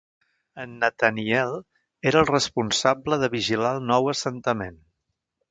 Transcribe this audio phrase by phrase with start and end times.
[0.61, 1.53] En Nathaniel
[2.13, 4.83] era el responsable de vigilar el nou assentament.